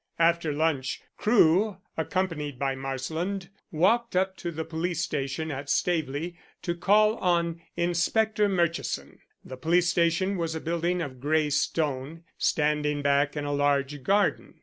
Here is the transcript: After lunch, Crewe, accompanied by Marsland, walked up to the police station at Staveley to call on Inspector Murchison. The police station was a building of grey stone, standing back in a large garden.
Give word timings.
After 0.17 0.51
lunch, 0.51 0.99
Crewe, 1.15 1.77
accompanied 1.95 2.57
by 2.57 2.73
Marsland, 2.73 3.49
walked 3.71 4.15
up 4.15 4.35
to 4.37 4.49
the 4.49 4.65
police 4.65 5.01
station 5.01 5.51
at 5.51 5.69
Staveley 5.69 6.39
to 6.63 6.73
call 6.73 7.17
on 7.17 7.61
Inspector 7.77 8.49
Murchison. 8.49 9.19
The 9.45 9.57
police 9.57 9.89
station 9.89 10.37
was 10.37 10.55
a 10.55 10.59
building 10.59 11.03
of 11.03 11.19
grey 11.21 11.51
stone, 11.51 12.23
standing 12.35 13.03
back 13.03 13.37
in 13.37 13.45
a 13.45 13.53
large 13.53 14.01
garden. 14.01 14.55